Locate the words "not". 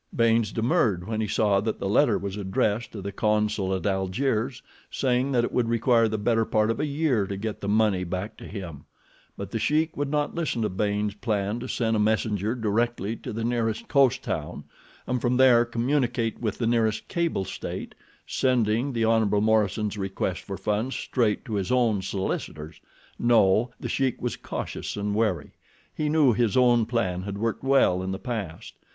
10.09-10.33